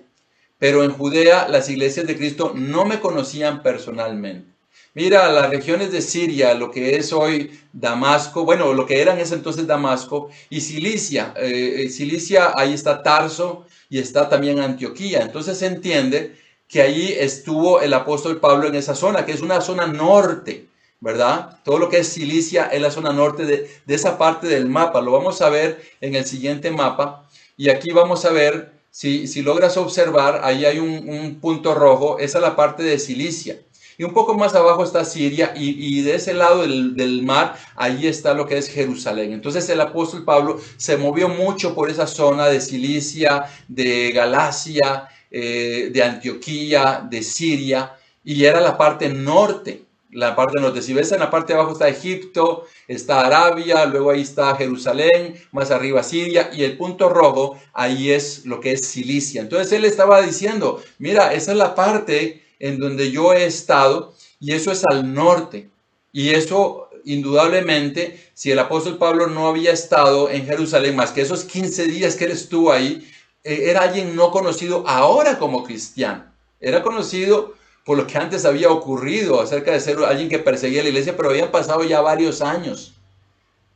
[0.59, 4.52] pero en Judea las iglesias de Cristo no me conocían personalmente.
[4.95, 9.33] Mira, las regiones de Siria, lo que es hoy Damasco, bueno, lo que eran ese
[9.33, 15.21] entonces Damasco, y Cilicia, eh, Cilicia, ahí está Tarso y está también Antioquía.
[15.23, 16.35] Entonces se entiende
[16.67, 20.67] que allí estuvo el apóstol Pablo en esa zona, que es una zona norte,
[20.99, 21.59] ¿verdad?
[21.63, 25.01] Todo lo que es Cilicia es la zona norte de, esa parte del mapa.
[25.01, 27.27] Lo vamos a ver en el siguiente mapa.
[27.57, 32.19] Y aquí vamos a ver, si, si logras observar, ahí hay un, un punto rojo,
[32.19, 33.57] esa es la parte de Cilicia.
[33.97, 38.33] Y un poco más abajo está Siria y, de ese lado del, mar, ahí está
[38.33, 39.33] lo que es Jerusalén.
[39.33, 45.89] Entonces el apóstol Pablo se movió mucho por esa zona de Cilicia, de Galacia, eh,
[45.91, 49.83] de Antioquía, de Siria, y era la parte norte.
[50.11, 54.11] La parte norte, si ves en la parte de abajo está Egipto, está Arabia, luego
[54.11, 58.87] ahí está Jerusalén, más arriba Siria, y el punto rojo, ahí es lo que es
[58.87, 59.41] Cilicia.
[59.41, 64.53] Entonces él estaba diciendo, mira, esa es la parte en donde yo he estado y
[64.53, 65.69] eso es al norte.
[66.11, 71.43] Y eso indudablemente, si el apóstol Pablo no había estado en Jerusalén más que esos
[71.43, 73.09] 15 días que él estuvo ahí,
[73.43, 76.25] eh, era alguien no conocido ahora como cristiano.
[76.59, 77.53] Era conocido
[77.85, 81.29] por lo que antes había ocurrido acerca de ser alguien que perseguía la iglesia, pero
[81.29, 82.93] habían pasado ya varios años.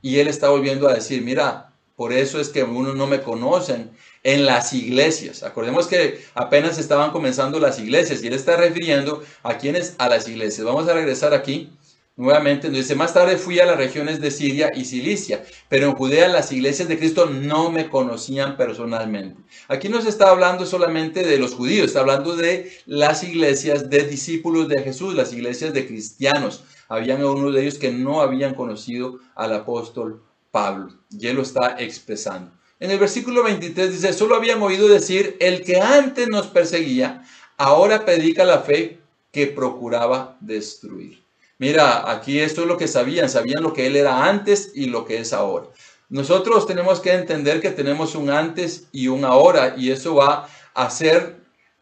[0.02, 1.67] Y él está volviendo a decir, mira,
[1.98, 3.92] por eso es que algunos no me conocen
[4.24, 5.44] en las iglesias.
[5.44, 10.30] Acordemos que apenas estaban comenzando las iglesias y él está refiriendo a quienes a las
[10.30, 10.66] iglesias.
[10.66, 11.70] Vamos a regresar aquí
[12.18, 16.28] Nuevamente dice, más tarde fui a las regiones de Siria y Cilicia, pero en Judea
[16.28, 19.40] las iglesias de Cristo no me conocían personalmente.
[19.68, 24.02] Aquí no se está hablando solamente de los judíos, está hablando de las iglesias de
[24.02, 26.64] discípulos de Jesús, las iglesias de cristianos.
[26.90, 30.24] Habían algunos de ellos que no habían conocido al apóstol
[30.58, 32.50] Pablo, y él lo está expresando.
[32.80, 37.24] En el versículo 23 dice, solo habían oído decir, el que antes nos perseguía,
[37.58, 39.00] ahora predica la fe
[39.32, 41.24] que procuraba destruir.
[41.60, 45.06] Mira, aquí esto es lo que sabían, sabían lo que él era antes y lo
[45.06, 45.68] que es ahora.
[46.10, 50.90] Nosotros tenemos que entender que tenemos un antes y un ahora y eso va a
[50.90, 51.36] ser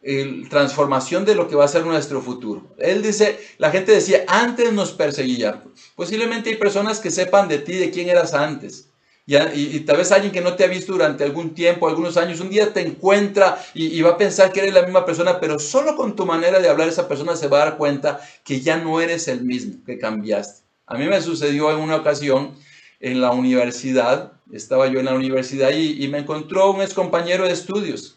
[0.06, 2.62] la transformación de lo que va a ser nuestro futuro.
[2.78, 5.62] Él dice, la gente decía, antes nos perseguía.
[5.96, 8.88] Posiblemente hay personas que sepan de ti, de quién eras antes.
[9.28, 12.48] Y, tal vez alguien que no te ha visto durante algún tiempo, algunos años, un
[12.48, 16.14] día te encuentra y, va a pensar que eres la misma persona, pero solo con
[16.14, 19.26] tu manera de hablar esa persona se va a dar cuenta que ya no eres
[19.26, 20.62] el mismo, que cambiaste.
[20.86, 22.54] A mí me sucedió en una ocasión
[23.00, 27.46] en la universidad, estaba yo en la universidad y, y me encontró un ex compañero
[27.46, 28.16] de estudios.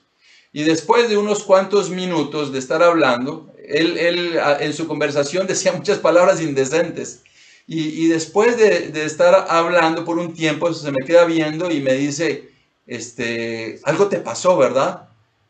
[0.51, 5.73] Y después de unos cuantos minutos de estar hablando, él, él en su conversación decía
[5.73, 7.23] muchas palabras indecentes.
[7.71, 12.49] Y, después de, estar hablando por un tiempo, se me queda viendo y me dice,
[12.87, 15.07] este, algo te pasó, ¿verdad?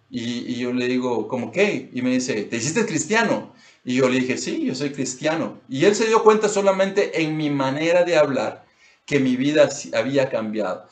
[0.10, 1.90] Y, yo le digo, ¿cómo qué?
[1.94, 3.54] Y me dice, ¿te hiciste cristiano?
[3.86, 5.62] Y yo le dije, sí, yo soy cristiano.
[5.70, 8.66] Y él se dio cuenta solamente en mi manera de hablar
[9.06, 10.90] que mi vida había cambiado.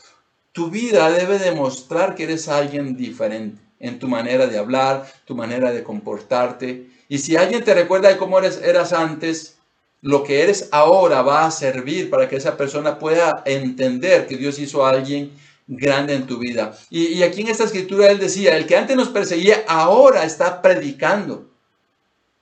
[0.53, 5.71] Tu vida debe demostrar que eres alguien diferente en tu manera de hablar, tu manera
[5.71, 6.87] de comportarte.
[7.09, 9.57] Y si alguien te recuerda de cómo eres, eras antes,
[10.01, 14.59] lo que eres ahora va a servir para que esa persona pueda entender que Dios
[14.59, 15.31] hizo a alguien
[15.67, 16.77] grande en tu vida.
[16.89, 21.49] Y, aquí en esta escritura él decía, el que antes nos perseguía, ahora está predicando.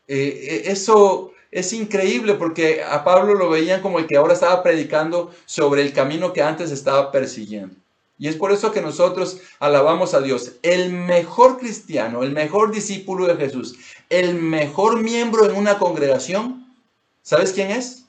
[0.07, 4.61] Eh, eh, eso es increíble porque a Pablo lo veían como el que ahora estaba
[4.61, 7.75] predicando sobre el camino que antes estaba persiguiendo.
[8.17, 10.53] Y es por eso que nosotros alabamos a Dios.
[10.61, 13.75] El mejor cristiano, el mejor discípulo de Jesús,
[14.09, 16.65] el mejor miembro en una congregación
[17.25, 18.05] ¿Sabes quién es?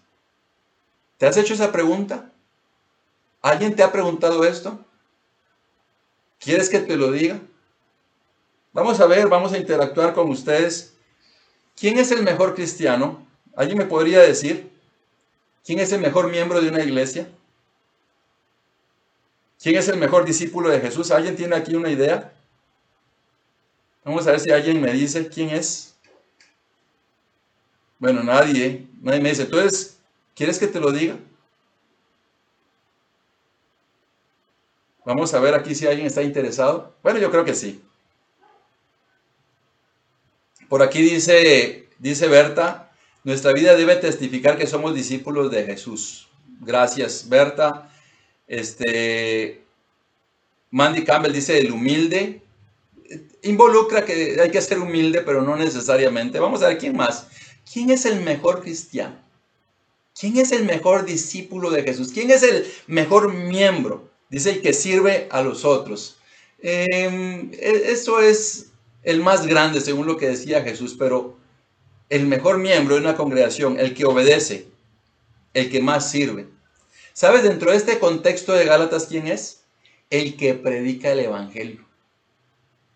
[1.17, 2.31] ¿Te has hecho esa pregunta?
[3.41, 4.79] ¿Alguien te ha preguntado esto?
[6.39, 7.41] ¿Quieres que te lo diga?
[8.75, 10.93] Vamos a ver, vamos a interactuar con ustedes.
[11.75, 13.27] ¿Quién es el mejor cristiano?
[13.57, 14.71] ¿Alguien me podría decir?
[15.65, 17.27] ¿Quién es el mejor miembro de una iglesia?
[19.61, 21.11] ¿Quién es el mejor discípulo de Jesús?
[21.11, 22.33] ¿Alguien tiene aquí una idea?
[24.05, 25.97] Vamos a ver si alguien me dice quién es.
[27.99, 29.99] Bueno, nadie, nadie me dice, entonces,
[30.35, 31.17] ¿quieres que te lo diga?
[35.05, 36.95] Vamos a ver aquí si alguien está interesado.
[37.03, 37.83] Bueno, yo creo que sí.
[40.69, 42.93] Por aquí dice, dice Berta,
[43.25, 46.29] nuestra vida debe testificar que somos discípulos de Jesús.
[46.61, 47.91] Gracias, Berta.
[48.47, 49.65] Este,
[50.71, 52.43] Mandy Campbell dice el humilde.
[53.43, 56.41] Involucra que hay que ser humilde, pero no necesariamente.
[56.41, 57.29] Vamos a ver quién más.
[57.71, 59.17] ¿Quién es el mejor cristiano?
[60.19, 62.11] ¿Quién es el mejor discípulo de Jesús?
[62.13, 64.09] ¿Quién es el mejor miembro?
[64.31, 66.19] Dice el que sirve a los otros.
[66.59, 68.71] Em, e, eso es
[69.03, 71.37] el más grande, según lo que decía Jesús, pero
[72.09, 74.67] el mejor miembro de una congregación, el que obedece,
[75.55, 76.49] el que más sirve.
[77.17, 79.63] ¿Sabes dentro de este contexto de Gálatas quién es?
[80.11, 81.83] El que predica el Evangelio.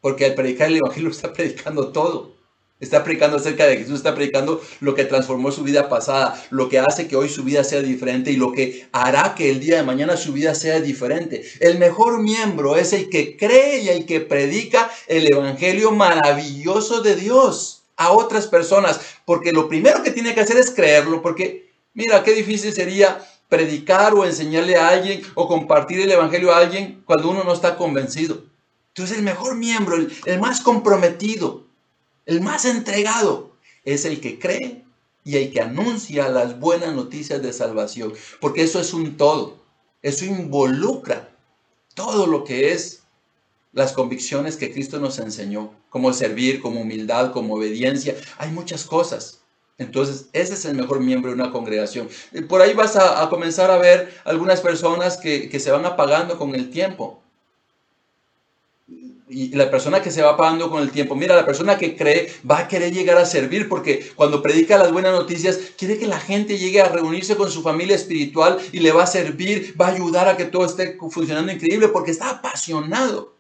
[0.03, 2.35] Porque al predicar el Evangelio está predicando todo.
[2.81, 6.79] Está predicando acerca de Jesús, está predicando lo que transformó su vida pasada, lo que
[6.79, 9.85] hace que hoy su vida sea diferente y lo que hará que el día de
[9.85, 11.43] mañana su vida sea diferente.
[11.59, 17.17] El mejor miembro es el que cree y el que predica el evangelio maravilloso de
[17.17, 22.23] Dios a otras personas, porque lo primero que tiene que hacer es creerlo, porque mira
[22.23, 27.29] qué difícil sería predicar o enseñarle a alguien o compartir el evangelio a alguien cuando
[27.29, 28.45] uno no está convencido.
[28.89, 31.65] Entonces el mejor miembro, el, el más comprometido,
[32.25, 33.53] el más entregado
[33.85, 34.85] es el que cree
[35.25, 39.59] y el que anuncia las buenas noticias de salvación, porque eso es un todo.
[40.03, 41.29] Eso involucra
[41.95, 43.03] todo lo que es
[43.73, 48.17] las convicciones que Cristo nos enseñó, como servir, como humildad, como obediencia.
[48.39, 49.40] Hay muchas cosas.
[49.79, 52.09] Entonces, ese es el mejor miembro de una congregación.
[52.49, 56.55] Por ahí vas a, comenzar a ver algunas personas que, que se van apagando con
[56.55, 57.21] el tiempo
[59.31, 62.33] y la persona que se va pagando con el tiempo, mira, la persona que cree
[62.49, 66.19] va a querer llegar a servir porque cuando predica las buenas noticias, quiere que la
[66.19, 69.93] gente llegue a reunirse con su familia espiritual y le va a servir, va a
[69.93, 73.35] ayudar a que todo esté funcionando increíble porque está apasionado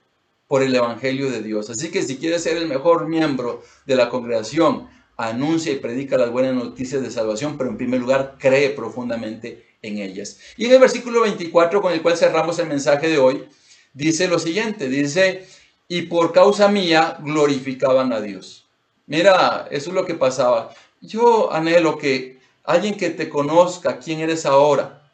[0.46, 1.70] por el Evangelio de Dios.
[1.70, 4.88] Así que si quieres ser el mejor miembro de la congregación,
[5.28, 9.98] anuncia y predica las buenas noticias de salvación, pero en primer lugar cree profundamente en
[9.98, 10.38] ellas.
[10.56, 13.44] Y en el versículo 24 con el cual cerramos el mensaje de hoy,
[13.92, 15.46] dice lo siguiente, dice,
[15.88, 18.66] y por causa mía glorificaban a Dios.
[19.06, 20.72] Mira, eso es lo que pasaba.
[21.00, 25.10] Yo anhelo que alguien que te conozca quién eres ahora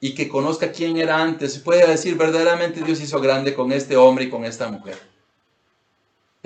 [0.00, 4.24] y que conozca quién era antes pueda decir verdaderamente Dios hizo grande con este hombre
[4.24, 4.98] y con esta mujer.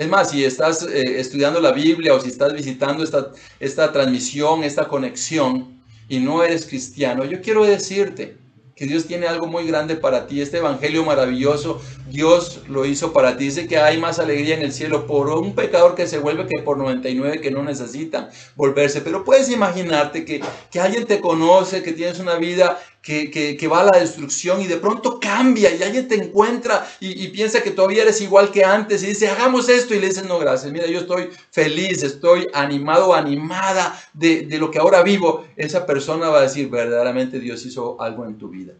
[0.03, 3.31] Es más, si estás eh, estudiando la Biblia o si estás visitando esta,
[3.61, 8.35] esta transmisión, esta conexión y no eres cristiano, yo quiero decirte,
[8.75, 10.41] que Dios tiene algo muy grande para ti.
[10.41, 11.79] Este evangelio maravilloso,
[12.09, 13.45] Dios lo hizo para ti.
[13.45, 16.61] Dice que hay más alegría en el cielo por un pecador que se vuelve que
[16.63, 19.01] por 99 que no necesitan volverse.
[19.01, 20.41] Pero puedes imaginarte que,
[20.71, 24.77] que alguien te conoce, que tienes una vida que, va a la destrucción y de
[24.77, 29.07] pronto cambia y alguien te encuentra y, piensa que todavía eres igual que antes y
[29.07, 34.01] dice, hagamos esto y le dices, no, gracias, mira, yo estoy feliz, estoy animado, animada
[34.13, 38.25] de, de lo que ahora vivo, esa persona va a decir, verdaderamente Dios hizo algo
[38.25, 38.73] en tu vida.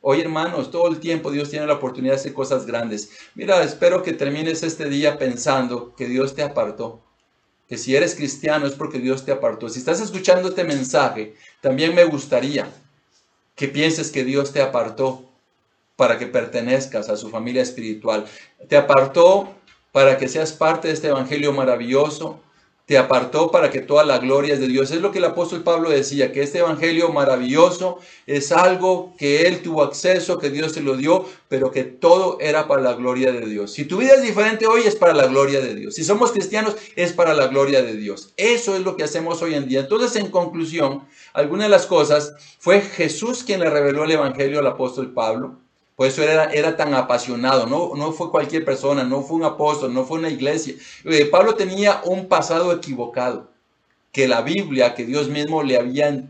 [0.00, 3.10] Hoy, hermanos, todo el tiempo Dios tiene la oportunidad de hacer cosas grandes.
[3.34, 7.02] Mira, espero que termines este día pensando que Dios te apartó.
[7.68, 9.68] Que si eres cristiano es porque Dios te apartó.
[9.68, 12.72] Si estás escuchando este mensaje, también me gustaría
[13.58, 15.24] que pienses que Dios te apartó
[15.96, 18.24] para que pertenezcas a su familia espiritual.
[18.68, 19.48] Te apartó
[19.90, 22.40] para que seas parte de este evangelio maravilloso.
[22.88, 24.90] Te apartó para que toda la gloria es de Dios.
[24.90, 29.60] Es lo que el apóstol Pablo decía, que este evangelio maravilloso es algo que él
[29.60, 33.44] tuvo acceso, que Dios te lo dio, pero que todo era para la gloria de
[33.44, 33.72] Dios.
[33.72, 35.96] Si tu vida es diferente hoy, es para la gloria de Dios.
[35.96, 38.32] Si somos cristianos, es para la gloria de Dios.
[38.38, 39.80] Eso es lo que hacemos hoy en día.
[39.80, 44.66] Entonces, en conclusión, alguna de las cosas fue Jesús quien le reveló el Evangelio al
[44.66, 45.58] apóstol Pablo.
[45.98, 49.92] Por eso era, era tan apasionado, no, no fue cualquier persona, no fue un apóstol,
[49.92, 50.74] no fue una iglesia.
[51.04, 53.50] Eh, Pablo tenía un pasado equivocado,
[54.12, 56.22] que la Biblia, que Dios mismo le había,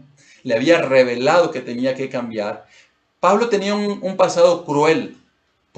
[0.42, 2.66] le había revelado que tenía que cambiar.
[3.20, 5.18] Pablo tenía un, un pasado cruel,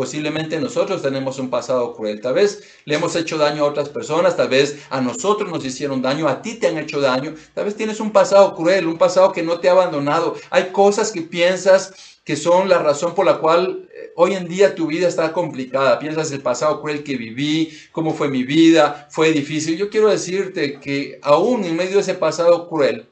[0.01, 2.23] Posiblemente nosotros tenemos un pasado cruel.
[2.23, 6.01] Tal vez le hemos hecho daño a otras personas, tal vez a nosotros nos hicieron
[6.01, 7.35] daño, a ti te han hecho daño.
[7.53, 10.37] Tal vez tienes un pasado cruel, un pasado que no te ha abandonado.
[10.49, 14.75] Hay cosas que piensas que son la razón por la cual eh, hoy en día
[14.75, 15.99] tu vida está complicada.
[15.99, 19.77] Piensas el pasado cruel que viví, cómo fue mi vida, fue difícil.
[19.77, 23.07] Yo quiero decirte que aún en medio de ese pasado cruel,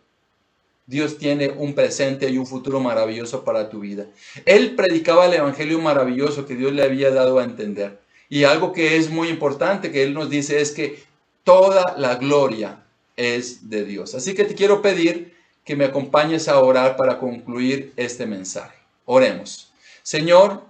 [0.86, 4.06] Dios tiene un presente y un futuro maravilloso para tu vida.
[4.46, 8.00] Él predicaba el Evangelio maravilloso que Dios le había dado a entender.
[8.30, 11.02] Y algo que es muy importante que Él nos dice es que
[11.44, 12.84] toda la gloria
[13.16, 14.14] es de Dios.
[14.14, 15.34] Así que te quiero pedir
[15.64, 18.77] que me acompañes a orar para concluir este mensaje.
[19.10, 19.72] Oremos.
[20.02, 20.64] Señor,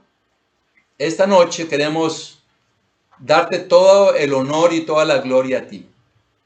[0.96, 2.40] esta noche queremos
[3.18, 5.88] darte todo el honor y toda la gloria a ti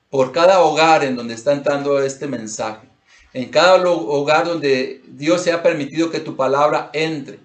[0.08, 2.88] por cada hogar en donde está entrando este mensaje
[3.34, 7.38] en cada hogar donde Dios se ha permitido que tu palabra entre.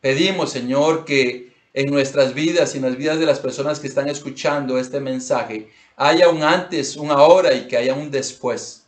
[0.00, 4.08] Pedimos, Señor, que en nuestras vidas y en las vidas de las personas que están
[4.08, 8.81] escuchando este mensaje haya un antes, un ahora y que haya un después.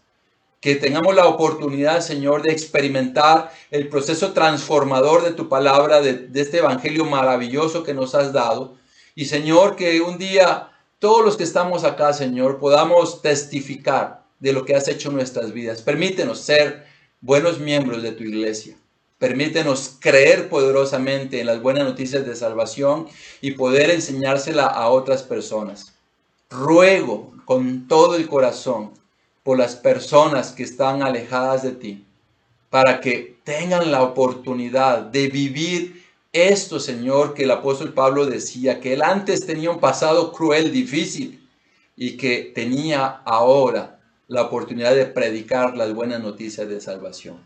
[0.64, 6.56] Que tengamos la oportunidad, Señor, de experimentar el proceso transformador de tu palabra, de, este
[6.56, 8.74] evangelio maravilloso que nos has dado.
[9.14, 14.64] Y, Señor, que un día todos los que estamos acá, Señor, podamos testificar de lo
[14.64, 15.82] que has hecho en nuestras vidas.
[15.82, 16.86] Permítenos ser
[17.20, 18.74] buenos miembros de tu iglesia.
[19.18, 23.06] Permítenos creer poderosamente en las buenas noticias de salvación
[23.42, 25.92] y poder enseñársela a otras personas.
[26.48, 29.03] Ruego con todo el corazón
[29.44, 32.04] por las personas que están alejadas de ti,
[32.70, 38.94] para que tengan la oportunidad de vivir esto, Señor, que el apóstol Pablo decía, que
[38.94, 41.46] él antes tenía un pasado cruel, difícil,
[41.96, 47.38] y que tenía ahora la oportunidad de predicar las buenas noticias de salvación.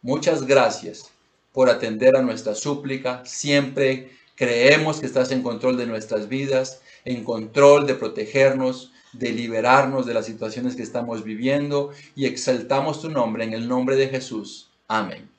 [0.00, 1.10] Muchas gracias
[1.52, 3.22] por atender a nuestra súplica.
[3.26, 10.06] Siempre creemos que estás en control de nuestras vidas, en control de protegernos, de liberarnos
[10.06, 14.70] de las situaciones que estamos viviendo y exaltamos tu nombre en el nombre de Jesús.
[14.88, 15.32] Amén.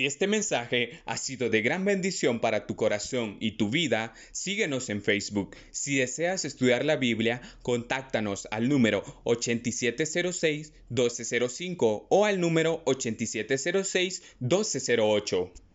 [0.00, 4.88] Si este mensaje ha sido de gran bendición para tu corazón y tu vida, síguenos
[4.88, 5.56] en Facebook.
[5.72, 15.69] Si deseas estudiar la Biblia, contáctanos al número 8706-1205 o al número 8706-1208.